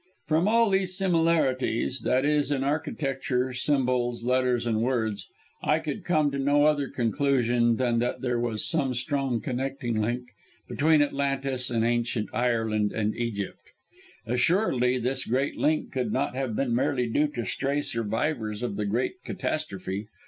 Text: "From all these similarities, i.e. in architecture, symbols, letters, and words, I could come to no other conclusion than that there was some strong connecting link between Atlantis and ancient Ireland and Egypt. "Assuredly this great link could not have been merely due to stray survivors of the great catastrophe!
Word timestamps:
"From 0.25 0.47
all 0.47 0.71
these 0.71 0.97
similarities, 0.97 2.03
i.e. 2.07 2.43
in 2.49 2.63
architecture, 2.63 3.53
symbols, 3.53 4.23
letters, 4.23 4.65
and 4.65 4.81
words, 4.81 5.27
I 5.61 5.77
could 5.77 6.03
come 6.03 6.31
to 6.31 6.39
no 6.39 6.65
other 6.65 6.87
conclusion 6.87 7.75
than 7.75 7.99
that 7.99 8.21
there 8.21 8.39
was 8.39 8.65
some 8.67 8.95
strong 8.95 9.41
connecting 9.41 10.01
link 10.01 10.31
between 10.67 11.03
Atlantis 11.03 11.69
and 11.69 11.85
ancient 11.85 12.29
Ireland 12.33 12.91
and 12.91 13.15
Egypt. 13.15 13.61
"Assuredly 14.25 14.97
this 14.97 15.23
great 15.23 15.55
link 15.57 15.91
could 15.91 16.11
not 16.11 16.33
have 16.33 16.55
been 16.55 16.73
merely 16.73 17.05
due 17.07 17.27
to 17.35 17.45
stray 17.45 17.83
survivors 17.83 18.63
of 18.63 18.77
the 18.77 18.85
great 18.85 19.21
catastrophe! 19.23 20.07